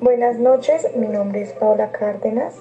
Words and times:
Buenas 0.00 0.38
noches, 0.38 0.94
mi 0.94 1.08
nombre 1.08 1.42
es 1.42 1.52
Paola 1.54 1.90
Cárdenas 1.90 2.54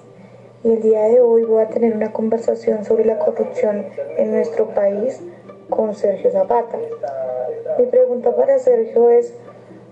y 0.64 0.72
el 0.72 0.82
día 0.82 1.04
de 1.04 1.22
hoy 1.22 1.44
voy 1.44 1.62
a 1.62 1.68
tener 1.68 1.96
una 1.96 2.12
conversación 2.12 2.84
sobre 2.84 3.06
la 3.06 3.20
corrupción 3.20 3.86
en 4.18 4.32
nuestro 4.32 4.70
país 4.70 5.20
con 5.70 5.94
Sergio 5.94 6.32
Zapata. 6.32 6.80
Mi 7.78 7.86
pregunta 7.86 8.36
para 8.36 8.58
Sergio 8.58 9.12
es, 9.12 9.36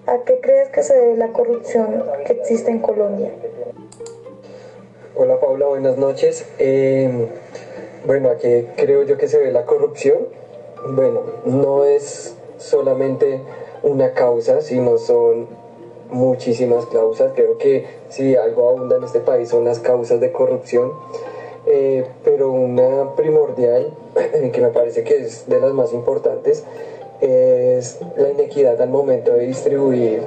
¿a 0.08 0.24
qué 0.26 0.40
crees 0.42 0.70
que 0.70 0.82
se 0.82 0.96
debe 0.96 1.18
la 1.18 1.28
corrupción 1.28 2.04
que 2.26 2.34
existe 2.34 2.72
en 2.72 2.80
Colombia? 2.80 3.30
Hola 5.16 5.40
Paula, 5.40 5.68
buenas 5.68 5.98
noches. 5.98 6.48
Eh, 6.58 7.28
bueno, 8.08 8.30
¿a 8.30 8.38
qué 8.38 8.70
creo 8.76 9.04
yo 9.04 9.18
que 9.18 9.28
se 9.28 9.38
ve 9.38 9.52
la 9.52 9.66
corrupción? 9.66 10.18
Bueno, 10.94 11.22
no 11.46 11.86
es 11.86 12.36
solamente 12.58 13.42
una 13.84 14.14
causa, 14.14 14.62
sino 14.62 14.98
son 14.98 15.69
muchísimas 16.10 16.86
causas. 16.88 17.34
Creo 17.36 17.58
que 17.58 17.86
si 18.10 18.36
algo 18.36 18.70
abunda 18.70 18.98
en 18.98 19.04
este 19.04 19.20
país 19.20 19.50
son 19.50 19.66
las 19.66 19.80
causas 19.80 20.20
de 20.20 20.32
corrupción. 20.32 20.92
Eh, 21.66 22.06
pero 22.24 22.52
una 22.52 23.16
primordial, 23.16 23.94
que 24.54 24.62
me 24.62 24.70
parece 24.70 25.04
que 25.04 25.18
es 25.18 25.48
de 25.48 25.60
las 25.60 25.74
más 25.74 25.94
importantes, 25.94 26.64
es 27.22 28.00
la 28.16 28.30
inequidad 28.30 28.82
al 28.82 28.90
momento 28.90 29.34
de 29.34 29.48
distribuir 29.48 30.22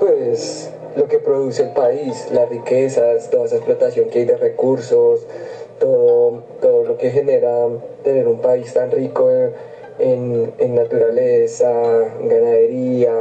pues 0.00 0.70
lo 0.96 1.06
que 1.08 1.18
produce 1.18 1.62
el 1.62 1.70
país, 1.70 2.28
las 2.32 2.48
riquezas, 2.48 3.30
toda 3.30 3.44
esa 3.44 3.56
explotación 3.56 4.10
que 4.10 4.20
hay 4.20 4.24
de 4.24 4.36
recursos, 4.36 5.26
todo, 5.78 6.42
todo 6.60 6.84
lo 6.84 6.96
que 6.96 7.10
genera 7.10 7.68
tener 8.02 8.26
un 8.26 8.40
país 8.40 8.72
tan 8.72 8.90
rico 8.90 9.30
en, 9.98 10.52
en 10.58 10.74
naturaleza, 10.74 11.70
ganadería, 12.20 13.14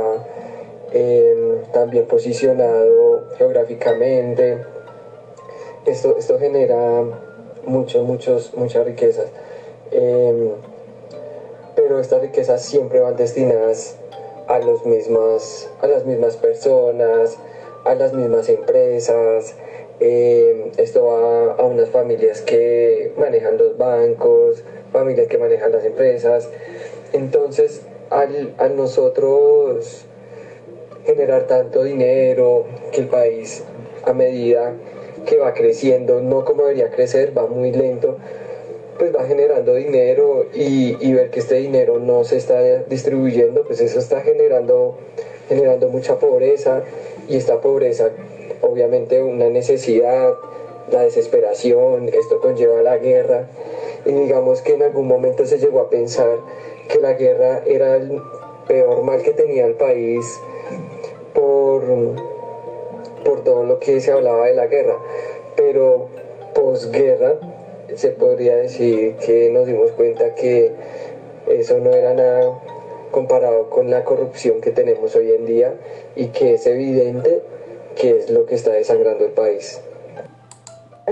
también 1.71 2.05
posicionado 2.05 3.23
geográficamente. 3.37 4.63
Esto, 5.85 6.17
esto 6.17 6.39
genera 6.39 7.03
muchos, 7.65 8.03
muchos, 8.03 8.53
muchas 8.55 8.85
riquezas. 8.85 9.27
Em, 9.91 10.51
pero 11.75 11.99
estas 11.99 12.21
riquezas 12.21 12.63
siempre 12.63 12.99
van 12.99 13.15
destinadas 13.15 13.97
a, 14.47 14.59
los 14.59 14.85
mismas, 14.85 15.69
a 15.81 15.87
las 15.87 16.05
mismas 16.05 16.37
personas, 16.37 17.37
a 17.83 17.95
las 17.95 18.13
mismas 18.13 18.49
empresas. 18.49 19.55
Em, 19.99 20.71
esto 20.77 21.05
va 21.05 21.53
a 21.53 21.63
unas 21.63 21.89
familias 21.89 22.41
que 22.41 23.13
manejan 23.17 23.57
los 23.57 23.77
bancos, 23.77 24.63
familias 24.91 25.27
que 25.27 25.37
manejan 25.37 25.71
las 25.71 25.85
empresas. 25.85 26.49
Entonces, 27.13 27.81
al, 28.09 28.53
a 28.57 28.67
nosotros 28.69 30.05
generar 31.05 31.47
tanto 31.47 31.83
dinero, 31.83 32.65
que 32.91 33.01
el 33.01 33.07
país 33.07 33.63
a 34.05 34.13
medida 34.13 34.73
que 35.25 35.37
va 35.37 35.53
creciendo, 35.53 36.21
no 36.21 36.45
como 36.45 36.63
debería 36.63 36.89
crecer, 36.91 37.35
va 37.37 37.47
muy 37.47 37.71
lento, 37.71 38.17
pues 38.97 39.13
va 39.15 39.25
generando 39.25 39.75
dinero 39.75 40.45
y, 40.53 41.13
ver 41.13 41.29
que 41.29 41.39
este 41.39 41.55
dinero 41.55 41.99
no 41.99 42.23
se 42.23 42.37
está 42.37 42.61
distribuyendo, 42.83 43.63
pues 43.63 43.81
eso 43.81 43.99
está 43.99 44.21
generando, 44.21 44.97
generando 45.49 45.89
mucha 45.89 46.17
pobreza 46.17 46.83
y 47.27 47.37
esta 47.37 47.59
pobreza 47.59 48.11
obviamente 48.61 49.21
una 49.21 49.49
necesidad, 49.49 50.33
la 50.91 51.01
desesperación, 51.01 52.09
esto 52.09 52.39
conlleva 52.39 52.81
la 52.81 52.97
guerra. 52.97 53.47
Y 54.05 54.11
digamos 54.11 54.61
que 54.61 54.73
en 54.73 54.83
algún 54.83 55.07
momento 55.07 55.45
se 55.45 55.57
llegó 55.57 55.81
a 55.81 55.89
pensar 55.89 56.37
que 56.87 56.99
la 56.99 57.13
guerra 57.13 57.63
era 57.65 57.95
el 57.95 58.21
peor 58.67 59.01
mal 59.03 59.21
que 59.21 59.31
tenía 59.31 59.65
el 59.65 59.73
país 59.73 60.39
por, 61.45 61.83
por 63.23 63.43
todo 63.43 63.63
lo 63.63 63.79
que 63.79 64.01
se 64.01 64.11
hablaba 64.11 64.47
de 64.47 64.55
la 64.55 64.65
guerra, 64.65 64.97
pero 65.55 66.07
posguerra 66.55 67.35
se 67.95 68.09
podría 68.09 68.55
decir 68.55 69.15
que 69.17 69.51
nos 69.51 69.67
dimos 69.67 69.91
cuenta 69.91 70.33
que 70.33 70.73
eso 71.47 71.77
no 71.77 71.91
era 71.91 72.13
nada 72.15 72.59
comparado 73.11 73.69
con 73.69 73.91
la 73.91 74.03
corrupción 74.03 74.59
que 74.59 74.71
tenemos 74.71 75.15
hoy 75.15 75.31
en 75.31 75.45
día 75.45 75.73
y 76.15 76.27
que 76.29 76.55
es 76.55 76.65
evidente 76.65 77.43
que 77.95 78.17
es 78.17 78.29
lo 78.31 78.45
que 78.45 78.55
está 78.55 78.71
desangrando 78.71 79.25
el 79.25 79.31
país. 79.31 79.79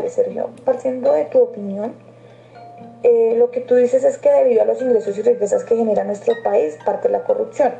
Sergio, 0.09 0.49
partiendo 0.65 1.13
de 1.13 1.25
tu 1.25 1.39
opinión, 1.39 1.93
eh, 3.03 3.35
lo 3.37 3.51
que 3.51 3.61
tú 3.61 3.75
dices 3.75 4.03
es 4.03 4.17
que 4.17 4.31
debido 4.31 4.63
a 4.63 4.65
los 4.65 4.81
ingresos 4.81 5.15
y 5.17 5.21
riquezas 5.21 5.63
que 5.63 5.75
genera 5.75 6.03
nuestro 6.03 6.33
país, 6.43 6.77
parte 6.83 7.07
la 7.09 7.23
corrupción. 7.23 7.73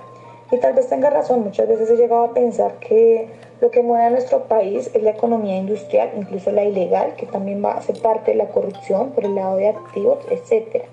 Y 0.54 0.60
tal 0.60 0.74
vez 0.74 0.88
tenga 0.88 1.10
razón, 1.10 1.44
muchas 1.44 1.68
veces 1.68 1.90
he 1.90 1.96
llegado 1.96 2.26
a 2.26 2.34
pensar 2.36 2.76
que 2.76 3.28
lo 3.60 3.72
que 3.72 3.82
mueve 3.82 4.06
a 4.06 4.10
nuestro 4.12 4.44
país 4.44 4.88
es 4.94 5.02
la 5.02 5.10
economía 5.10 5.58
industrial, 5.58 6.12
incluso 6.16 6.52
la 6.52 6.64
ilegal, 6.64 7.16
que 7.16 7.26
también 7.26 7.66
va 7.66 7.72
a 7.72 7.82
ser 7.82 8.00
parte 8.00 8.30
de 8.30 8.38
la 8.38 8.50
corrupción 8.50 9.14
por 9.14 9.26
el 9.26 9.34
lado 9.34 9.56
de 9.56 9.70
activos, 9.70 10.20
etc. 10.30 10.84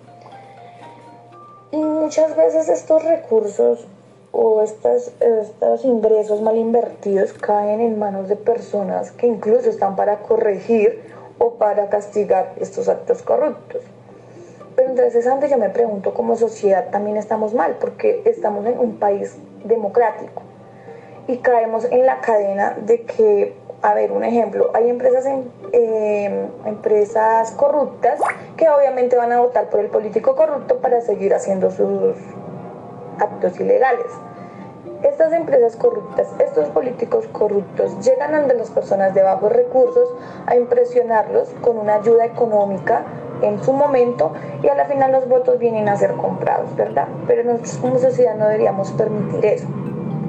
Y 1.72 1.76
muchas 1.76 2.34
veces 2.36 2.70
estos 2.70 3.04
recursos 3.04 3.86
o 4.32 4.62
estos, 4.62 5.12
estos 5.20 5.84
ingresos 5.84 6.40
mal 6.40 6.56
invertidos 6.56 7.34
caen 7.34 7.82
en 7.82 7.98
manos 7.98 8.30
de 8.30 8.36
personas 8.36 9.12
que 9.12 9.26
incluso 9.26 9.68
están 9.68 9.94
para 9.94 10.20
corregir 10.20 11.02
o 11.36 11.56
para 11.56 11.90
castigar 11.90 12.54
estos 12.58 12.88
actos 12.88 13.20
corruptos. 13.20 13.82
Pero 14.80 14.92
entonces 14.92 15.26
yo 15.50 15.58
me 15.58 15.68
pregunto, 15.68 16.14
como 16.14 16.36
sociedad 16.36 16.88
también 16.90 17.18
estamos 17.18 17.52
mal, 17.52 17.76
porque 17.78 18.22
estamos 18.24 18.64
en 18.64 18.78
un 18.78 18.98
país 18.98 19.36
democrático 19.62 20.40
y 21.26 21.36
caemos 21.36 21.84
en 21.84 22.06
la 22.06 22.22
cadena 22.22 22.78
de 22.80 23.02
que, 23.02 23.54
a 23.82 23.92
ver, 23.92 24.10
un 24.10 24.24
ejemplo, 24.24 24.70
hay 24.72 24.88
empresas, 24.88 25.26
en, 25.26 25.52
em, 25.72 26.48
empresas 26.64 27.50
corruptas 27.50 28.20
que 28.56 28.70
obviamente 28.70 29.16
van 29.16 29.32
a 29.32 29.40
votar 29.40 29.68
por 29.68 29.80
el 29.80 29.88
político 29.88 30.34
corrupto 30.34 30.78
para 30.78 31.02
seguir 31.02 31.34
haciendo 31.34 31.70
sus 31.70 32.16
actos 33.18 33.60
ilegales. 33.60 34.06
Estas 35.02 35.34
empresas 35.34 35.76
corruptas, 35.76 36.26
estos 36.38 36.70
políticos 36.70 37.26
corruptos 37.32 38.02
llegan 38.02 38.34
ante 38.34 38.54
las 38.54 38.70
personas 38.70 39.12
de 39.12 39.22
bajos 39.22 39.52
recursos 39.52 40.08
a 40.46 40.56
impresionarlos 40.56 41.50
con 41.60 41.76
una 41.76 41.96
ayuda 41.96 42.24
económica 42.24 43.04
en 43.42 43.62
su 43.62 43.72
momento 43.72 44.32
y 44.62 44.68
a 44.68 44.74
la 44.74 44.84
final 44.84 45.12
los 45.12 45.28
votos 45.28 45.58
vienen 45.58 45.88
a 45.88 45.96
ser 45.96 46.12
comprados, 46.12 46.74
¿verdad? 46.76 47.08
Pero 47.26 47.44
nosotros 47.44 47.78
como 47.78 47.98
sociedad 47.98 48.34
no 48.36 48.46
deberíamos 48.46 48.90
permitir 48.92 49.44
eso, 49.44 49.66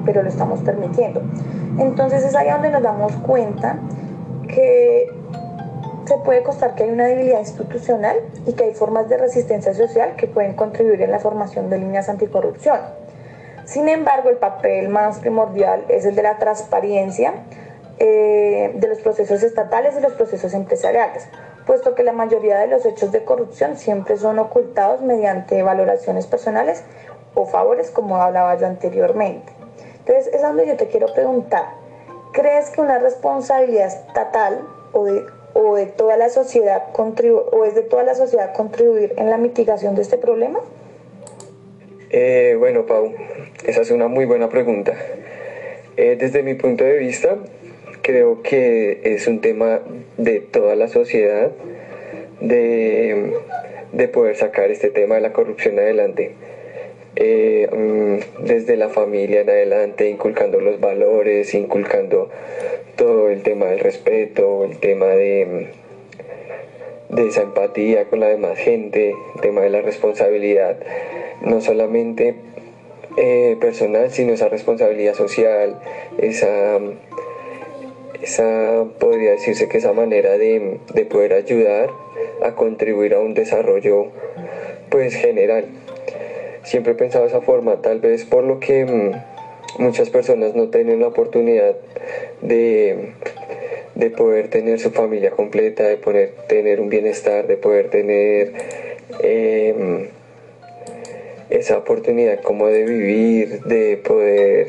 pero 0.04 0.22
lo 0.22 0.28
estamos 0.28 0.60
permitiendo. 0.60 1.22
Entonces 1.78 2.24
es 2.24 2.34
ahí 2.34 2.50
donde 2.50 2.70
nos 2.70 2.82
damos 2.82 3.12
cuenta 3.16 3.78
que 4.48 5.08
se 6.04 6.16
puede 6.18 6.42
costar 6.42 6.74
que 6.74 6.84
hay 6.84 6.90
una 6.90 7.06
debilidad 7.06 7.38
institucional 7.38 8.16
y 8.46 8.52
que 8.54 8.64
hay 8.64 8.74
formas 8.74 9.08
de 9.08 9.16
resistencia 9.18 9.72
social 9.72 10.16
que 10.16 10.26
pueden 10.26 10.54
contribuir 10.54 11.00
en 11.02 11.10
la 11.10 11.18
formación 11.18 11.70
de 11.70 11.78
líneas 11.78 12.08
anticorrupción. 12.08 12.78
Sin 13.64 13.88
embargo, 13.88 14.28
el 14.28 14.36
papel 14.36 14.88
más 14.88 15.20
primordial 15.20 15.84
es 15.88 16.04
el 16.04 16.16
de 16.16 16.22
la 16.22 16.38
transparencia 16.38 17.34
eh, 18.04 18.72
de 18.74 18.88
los 18.88 18.98
procesos 18.98 19.44
estatales 19.44 19.94
y 19.96 20.00
los 20.00 20.14
procesos 20.14 20.54
empresariales, 20.54 21.28
puesto 21.66 21.94
que 21.94 22.02
la 22.02 22.10
mayoría 22.10 22.58
de 22.58 22.66
los 22.66 22.84
hechos 22.84 23.12
de 23.12 23.22
corrupción 23.22 23.76
siempre 23.76 24.16
son 24.16 24.40
ocultados 24.40 25.02
mediante 25.02 25.62
valoraciones 25.62 26.26
personales 26.26 26.82
o 27.34 27.46
favores, 27.46 27.92
como 27.92 28.16
hablaba 28.16 28.58
yo 28.58 28.66
anteriormente. 28.66 29.52
Entonces, 30.00 30.34
es 30.34 30.42
donde 30.42 30.66
yo 30.66 30.76
te 30.76 30.88
quiero 30.88 31.14
preguntar, 31.14 31.62
¿crees 32.32 32.70
que 32.70 32.80
una 32.80 32.98
responsabilidad 32.98 33.86
estatal 33.86 34.66
o 34.90 35.04
de, 35.04 35.24
o 35.54 35.76
de 35.76 35.86
toda 35.86 36.16
la 36.16 36.28
sociedad 36.28 36.82
o 36.96 37.64
es 37.64 37.76
de 37.76 37.82
toda 37.82 38.02
la 38.02 38.16
sociedad 38.16 38.52
contribuir 38.52 39.14
en 39.16 39.30
la 39.30 39.36
mitigación 39.36 39.94
de 39.94 40.02
este 40.02 40.18
problema? 40.18 40.58
Eh, 42.10 42.56
bueno, 42.58 42.84
Pau, 42.84 43.14
esa 43.64 43.80
es 43.82 43.92
una 43.92 44.08
muy 44.08 44.24
buena 44.24 44.48
pregunta. 44.48 44.92
Eh, 45.96 46.16
desde 46.18 46.42
mi 46.42 46.54
punto 46.54 46.82
de 46.82 46.98
vista, 46.98 47.36
creo 48.02 48.42
que 48.42 49.00
es 49.04 49.26
un 49.26 49.40
tema 49.40 49.80
de 50.18 50.40
toda 50.40 50.76
la 50.76 50.88
sociedad 50.88 51.52
de, 52.40 53.32
poder 54.12 54.36
sacar 54.36 54.70
este 54.70 54.90
tema 54.90 55.14
de 55.14 55.20
la 55.20 55.32
corrupción 55.32 55.78
adelante. 55.78 56.32
Eh, 57.14 57.68
mm, 57.70 58.44
desde 58.44 58.76
la 58.76 58.88
familia 58.88 59.42
en 59.42 59.50
adelante, 59.50 60.08
inculcando 60.08 60.60
los 60.60 60.80
valores, 60.80 61.54
inculcando 61.54 62.30
todo 62.96 63.30
el 63.30 63.42
tema 63.42 63.66
del 63.66 63.80
respeto, 63.80 64.64
el 64.64 64.78
tema 64.78 65.06
de, 65.06 65.68
de 67.10 67.28
esa 67.28 67.42
empatía 67.42 68.06
con 68.06 68.20
la 68.20 68.28
demás 68.28 68.58
gente, 68.58 69.14
el 69.34 69.40
tema 69.40 69.60
de 69.60 69.70
la 69.70 69.82
responsabilidad, 69.82 70.78
no 71.42 71.60
solamente 71.60 72.34
eh, 73.16 73.56
personal, 73.60 74.10
sino 74.10 74.32
esa 74.32 74.48
responsabilidad 74.48 75.14
social, 75.14 75.78
esa 76.18 76.78
esa 78.22 78.84
podría 78.98 79.32
decirse 79.32 79.68
que 79.68 79.78
esa 79.78 79.92
manera 79.92 80.38
de, 80.38 80.78
poder 81.10 81.32
ayudar 81.32 81.90
a 82.42 82.54
contribuir 82.54 83.14
a 83.14 83.18
un 83.18 83.34
desarrollo 83.34 84.06
pues 84.90 85.14
general. 85.14 85.66
Siempre 86.62 86.92
he 86.92 86.94
pensado 86.94 87.24
de 87.24 87.30
esa 87.30 87.40
forma, 87.40 87.82
tal 87.82 87.98
vez 88.00 88.24
por 88.24 88.44
lo 88.44 88.60
que 88.60 88.84
mm, 88.84 89.82
muchas 89.82 90.10
personas 90.10 90.54
no 90.54 90.68
tienen 90.68 91.00
la 91.00 91.08
oportunidad 91.08 91.74
de, 92.40 93.14
de 93.96 94.10
poder 94.10 94.48
tener 94.48 94.78
su 94.78 94.90
familia 94.90 95.32
completa, 95.32 95.82
de 95.82 95.96
poder 95.96 96.32
tener 96.48 96.80
un 96.80 96.88
bienestar, 96.88 97.48
de 97.48 97.56
poder 97.56 97.90
tener 97.90 98.52
em, 99.20 100.06
esa 101.50 101.78
oportunidad 101.78 102.40
como 102.40 102.68
de 102.68 102.84
vivir, 102.84 103.62
de 103.62 103.96
poder 103.96 104.68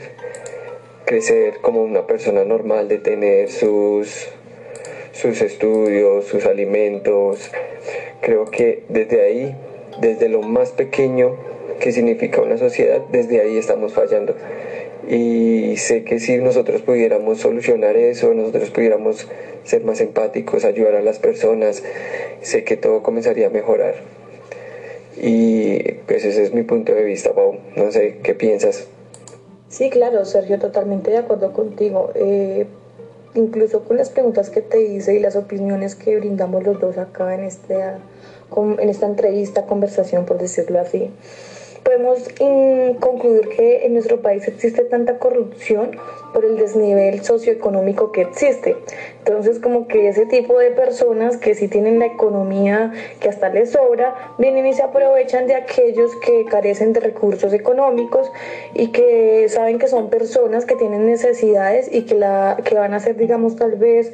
crecer 1.05 1.59
como 1.61 1.83
una 1.83 2.07
persona 2.07 2.43
normal, 2.43 2.87
de 2.87 2.97
tener 2.97 3.49
sus, 3.49 4.27
sus 5.11 5.41
estudios, 5.41 6.25
sus 6.25 6.45
alimentos. 6.45 7.51
Creo 8.21 8.45
que 8.45 8.83
desde 8.89 9.21
ahí, 9.21 9.55
desde 9.99 10.29
lo 10.29 10.41
más 10.41 10.71
pequeño 10.71 11.35
que 11.79 11.91
significa 11.91 12.41
una 12.41 12.57
sociedad, 12.57 13.01
desde 13.11 13.41
ahí 13.41 13.57
estamos 13.57 13.93
fallando. 13.93 14.35
Y 15.09 15.75
sé 15.77 16.03
que 16.03 16.19
si 16.19 16.37
nosotros 16.37 16.81
pudiéramos 16.81 17.39
solucionar 17.39 17.97
eso, 17.97 18.33
nosotros 18.33 18.69
pudiéramos 18.69 19.27
ser 19.65 19.83
más 19.83 19.99
empáticos, 20.01 20.63
ayudar 20.63 20.95
a 20.95 21.01
las 21.01 21.19
personas, 21.19 21.83
sé 22.41 22.63
que 22.63 22.77
todo 22.77 23.03
comenzaría 23.03 23.47
a 23.47 23.49
mejorar. 23.49 23.95
Y 25.21 25.79
pues 26.07 26.25
ese 26.25 26.43
es 26.43 26.53
mi 26.53 26.63
punto 26.63 26.93
de 26.93 27.03
vista, 27.03 27.33
Pau. 27.33 27.59
No 27.75 27.91
sé, 27.91 28.17
¿qué 28.23 28.33
piensas? 28.33 28.87
Sí, 29.73 29.89
claro, 29.89 30.23
Sergio, 30.23 30.59
totalmente 30.59 31.09
de 31.09 31.17
acuerdo 31.17 31.51
contigo. 31.51 32.11
Eh, 32.13 32.67
incluso 33.33 33.83
con 33.83 33.97
las 33.97 34.11
preguntas 34.11 34.51
que 34.51 34.61
te 34.61 34.83
hice 34.83 35.15
y 35.15 35.19
las 35.19 35.35
opiniones 35.35 35.95
que 35.95 36.15
brindamos 36.15 36.63
los 36.63 36.79
dos 36.79 36.99
acá 36.99 37.33
en, 37.33 37.43
este, 37.43 37.79
en 38.55 38.89
esta 38.89 39.07
entrevista, 39.07 39.65
conversación, 39.65 40.25
por 40.25 40.37
decirlo 40.37 40.79
así 40.79 41.09
podemos 41.83 42.19
concluir 42.99 43.49
que 43.49 43.85
en 43.85 43.93
nuestro 43.93 44.21
país 44.21 44.47
existe 44.47 44.83
tanta 44.83 45.17
corrupción 45.19 45.91
por 46.33 46.45
el 46.45 46.57
desnivel 46.57 47.23
socioeconómico 47.23 48.11
que 48.11 48.21
existe. 48.21 48.75
Entonces, 49.19 49.59
como 49.59 49.87
que 49.87 50.07
ese 50.07 50.25
tipo 50.25 50.57
de 50.59 50.71
personas 50.71 51.37
que 51.37 51.55
sí 51.55 51.67
tienen 51.67 51.99
la 51.99 52.07
economía 52.07 52.93
que 53.19 53.29
hasta 53.29 53.49
les 53.49 53.71
sobra, 53.71 54.33
vienen 54.37 54.65
y 54.65 54.73
se 54.73 54.83
aprovechan 54.83 55.47
de 55.47 55.55
aquellos 55.55 56.15
que 56.17 56.45
carecen 56.45 56.93
de 56.93 57.01
recursos 57.01 57.53
económicos 57.53 58.31
y 58.73 58.87
que 58.87 59.47
saben 59.49 59.79
que 59.79 59.87
son 59.87 60.09
personas 60.09 60.65
que 60.65 60.75
tienen 60.75 61.05
necesidades 61.05 61.89
y 61.91 62.05
que, 62.05 62.15
la, 62.15 62.57
que 62.63 62.75
van 62.75 62.93
a 62.93 62.97
hacer, 62.97 63.15
digamos, 63.15 63.55
tal 63.55 63.75
vez... 63.75 64.13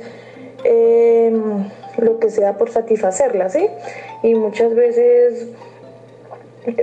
Em, 0.66 1.70
lo 1.98 2.20
que 2.20 2.30
sea 2.30 2.58
por 2.58 2.70
satisfacerlas, 2.70 3.54
¿sí? 3.54 3.68
Y 4.24 4.36
muchas 4.36 4.74
veces 4.74 5.48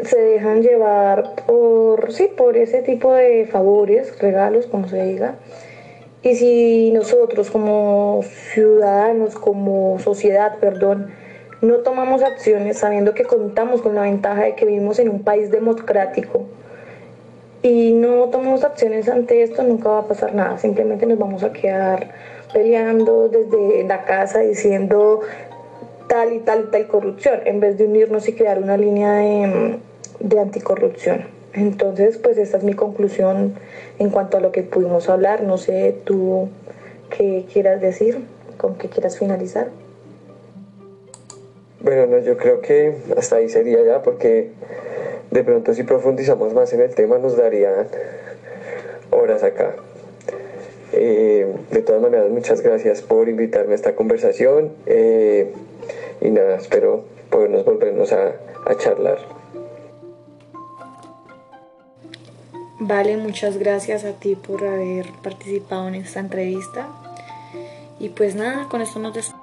se 0.04 0.18
dejan 0.18 0.62
llevar 0.62 1.34
por, 1.46 2.12
sí, 2.12 2.28
por 2.36 2.56
ese 2.56 2.82
tipo 2.82 3.12
de 3.12 3.46
favores, 3.46 4.18
regalos, 4.18 4.66
como 4.66 4.88
se 4.88 5.04
diga. 5.04 5.36
Y 6.22 6.34
si 6.34 6.90
nosotros 6.92 7.50
como 7.50 8.20
ciudadanos, 8.52 9.34
como 9.36 9.98
sociedad, 9.98 10.58
perdón, 10.60 11.12
no 11.62 11.78
tomamos 11.78 12.22
acciones 12.22 12.78
sabiendo 12.78 13.14
que 13.14 13.24
contamos 13.24 13.80
con 13.80 13.94
la 13.94 14.02
ventaja 14.02 14.42
de 14.42 14.54
que 14.54 14.66
vivimos 14.66 14.98
en 14.98 15.08
un 15.08 15.22
país 15.22 15.50
democrático 15.50 16.44
y 17.62 17.92
no 17.92 18.26
tomamos 18.26 18.62
acciones 18.64 19.08
ante 19.08 19.42
esto, 19.42 19.62
nunca 19.62 19.88
va 19.88 19.98
a 20.00 20.06
pasar 20.06 20.34
nada. 20.34 20.58
Simplemente 20.58 21.06
nos 21.06 21.18
vamos 21.18 21.42
a 21.42 21.52
quedar 21.52 22.10
peleando 22.52 23.28
desde 23.28 23.84
la 23.84 24.04
casa 24.04 24.40
diciendo 24.40 25.20
tal 26.08 26.32
y 26.32 26.38
tal 26.40 26.66
y 26.68 26.70
tal 26.70 26.86
corrupción, 26.86 27.40
en 27.44 27.60
vez 27.60 27.78
de 27.78 27.84
unirnos 27.84 28.28
y 28.28 28.32
crear 28.32 28.62
una 28.62 28.76
línea 28.76 29.12
de, 29.14 29.78
de 30.20 30.40
anticorrupción. 30.40 31.26
Entonces, 31.52 32.18
pues 32.18 32.36
esta 32.36 32.58
es 32.58 32.64
mi 32.64 32.74
conclusión 32.74 33.54
en 33.98 34.10
cuanto 34.10 34.36
a 34.36 34.40
lo 34.40 34.52
que 34.52 34.62
pudimos 34.62 35.08
hablar. 35.08 35.42
No 35.42 35.56
sé 35.56 35.96
tú 36.04 36.48
qué 37.16 37.46
quieras 37.50 37.80
decir, 37.80 38.24
con 38.58 38.76
qué 38.76 38.88
quieras 38.88 39.18
finalizar. 39.18 39.68
Bueno, 41.80 42.06
no, 42.06 42.18
yo 42.18 42.36
creo 42.36 42.60
que 42.60 42.96
hasta 43.16 43.36
ahí 43.36 43.48
sería 43.48 43.82
ya, 43.84 44.02
porque 44.02 44.50
de 45.30 45.44
pronto 45.44 45.72
si 45.72 45.82
profundizamos 45.82 46.52
más 46.52 46.72
en 46.72 46.80
el 46.80 46.94
tema 46.94 47.18
nos 47.18 47.36
darían 47.36 47.86
horas 49.10 49.42
acá. 49.42 49.74
Eh, 50.92 51.46
de 51.70 51.82
todas 51.82 52.00
maneras, 52.02 52.30
muchas 52.30 52.60
gracias 52.60 53.02
por 53.02 53.28
invitarme 53.28 53.72
a 53.72 53.76
esta 53.76 53.94
conversación. 53.94 54.72
Eh, 54.86 55.52
y 56.20 56.30
nada, 56.30 56.56
espero 56.56 57.04
podernos 57.30 57.64
volvernos 57.64 58.12
a, 58.12 58.32
a 58.66 58.76
charlar. 58.76 59.18
Vale, 62.78 63.16
muchas 63.16 63.56
gracias 63.56 64.04
a 64.04 64.12
ti 64.12 64.36
por 64.36 64.64
haber 64.64 65.06
participado 65.22 65.88
en 65.88 65.96
esta 65.96 66.20
entrevista. 66.20 66.88
Y 67.98 68.10
pues 68.10 68.34
nada, 68.34 68.68
con 68.68 68.82
esto 68.82 68.98
nos 68.98 69.14
despedimos. 69.14 69.35